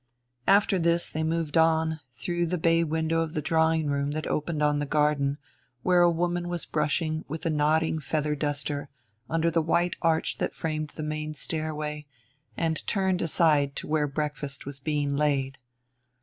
After 0.47 0.79
this 0.79 1.11
they 1.11 1.21
moved 1.21 1.59
on, 1.59 1.99
through 2.15 2.47
the 2.47 2.57
bay 2.57 2.83
window 2.83 3.21
of 3.21 3.35
the 3.35 3.39
drawing 3.43 3.85
room 3.85 4.09
that 4.13 4.25
opened 4.25 4.63
on 4.63 4.79
the 4.79 4.87
garden, 4.87 5.37
where 5.83 6.01
a 6.01 6.09
woman 6.09 6.49
was 6.49 6.65
brushing 6.65 7.23
with 7.27 7.45
a 7.45 7.51
nodding 7.51 7.99
feather 7.99 8.33
duster, 8.35 8.89
under 9.29 9.51
the 9.51 9.61
white 9.61 9.95
arch 10.01 10.39
that 10.39 10.55
framed 10.55 10.87
the 10.95 11.03
main 11.03 11.35
stairway, 11.35 12.07
and 12.57 12.87
turned 12.87 13.21
aside 13.21 13.75
to 13.75 13.85
where 13.87 14.07
breakfast 14.07 14.65
was 14.65 14.79
being 14.79 15.15
laid. 15.15 15.59